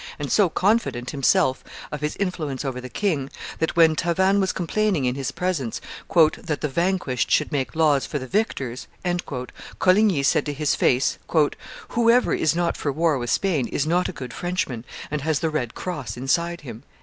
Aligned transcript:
and 0.17 0.31
so 0.31 0.49
confident 0.49 1.11
himself 1.11 1.63
of 1.91 2.01
his 2.01 2.15
influence 2.15 2.65
over 2.65 2.81
the 2.81 2.89
king, 2.89 3.29
that 3.59 3.75
when 3.75 3.95
Tavannes 3.95 4.39
was 4.41 4.51
complaining 4.51 5.05
in 5.05 5.13
his 5.13 5.31
presence 5.31 5.79
"that 6.09 6.61
the 6.61 6.67
vanquished 6.67 7.29
should 7.29 7.51
make 7.51 7.75
laws 7.75 8.07
for 8.07 8.17
the 8.17 8.25
victors," 8.25 8.87
Coligny 9.77 10.23
said 10.23 10.47
to 10.47 10.53
his 10.53 10.73
face, 10.73 11.19
"Whoever 11.89 12.33
is 12.33 12.55
not 12.55 12.75
for 12.77 12.91
war 12.91 13.19
with 13.19 13.29
Spain 13.29 13.67
is 13.67 13.85
not 13.85 14.09
a 14.09 14.11
good 14.11 14.33
Frenchman, 14.33 14.85
and 15.11 15.21
has 15.21 15.37
the 15.37 15.51
red 15.51 15.75
cross 15.75 16.17
inside 16.17 16.61
him." 16.61 16.81